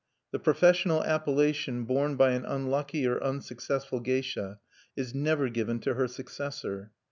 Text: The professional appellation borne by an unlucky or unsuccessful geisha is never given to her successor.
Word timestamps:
The 0.31 0.39
professional 0.39 1.03
appellation 1.03 1.83
borne 1.83 2.15
by 2.15 2.31
an 2.31 2.43
unlucky 2.43 3.05
or 3.05 3.23
unsuccessful 3.23 3.99
geisha 3.99 4.57
is 4.95 5.13
never 5.13 5.47
given 5.47 5.79
to 5.81 5.93
her 5.93 6.07
successor. 6.07 6.91